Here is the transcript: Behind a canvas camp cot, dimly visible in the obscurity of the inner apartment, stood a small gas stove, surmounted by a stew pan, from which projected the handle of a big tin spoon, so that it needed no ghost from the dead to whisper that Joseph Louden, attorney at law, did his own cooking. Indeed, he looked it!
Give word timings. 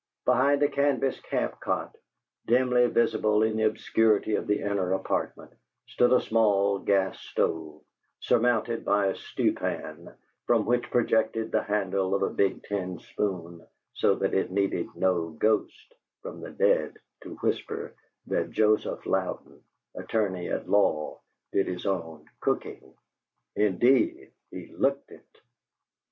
Behind 0.25 0.63
a 0.63 0.67
canvas 0.67 1.19
camp 1.19 1.59
cot, 1.59 1.95
dimly 2.47 2.87
visible 2.87 3.43
in 3.43 3.55
the 3.55 3.65
obscurity 3.65 4.33
of 4.33 4.47
the 4.47 4.59
inner 4.61 4.93
apartment, 4.93 5.53
stood 5.85 6.11
a 6.11 6.19
small 6.19 6.79
gas 6.79 7.19
stove, 7.19 7.83
surmounted 8.19 8.83
by 8.83 9.05
a 9.09 9.15
stew 9.15 9.53
pan, 9.53 10.11
from 10.47 10.65
which 10.65 10.89
projected 10.89 11.51
the 11.51 11.61
handle 11.61 12.15
of 12.15 12.23
a 12.23 12.31
big 12.31 12.63
tin 12.63 12.97
spoon, 12.97 13.63
so 13.93 14.15
that 14.15 14.33
it 14.33 14.49
needed 14.49 14.87
no 14.95 15.29
ghost 15.29 15.93
from 16.23 16.41
the 16.41 16.49
dead 16.49 16.97
to 17.21 17.35
whisper 17.35 17.93
that 18.25 18.49
Joseph 18.49 19.05
Louden, 19.05 19.63
attorney 19.93 20.49
at 20.49 20.67
law, 20.67 21.19
did 21.51 21.67
his 21.67 21.85
own 21.85 22.25
cooking. 22.39 22.95
Indeed, 23.55 24.31
he 24.49 24.65
looked 24.75 25.11
it! 25.11 25.27